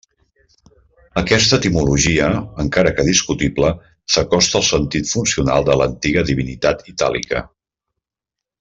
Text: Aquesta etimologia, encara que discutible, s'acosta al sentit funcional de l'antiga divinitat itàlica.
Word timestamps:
Aquesta 1.21 1.59
etimologia, 1.61 2.29
encara 2.63 2.93
que 3.01 3.05
discutible, 3.09 3.71
s'acosta 4.15 4.59
al 4.61 4.67
sentit 4.71 5.11
funcional 5.13 5.69
de 5.69 5.77
l'antiga 5.83 6.25
divinitat 6.33 6.83
itàlica. 6.95 7.45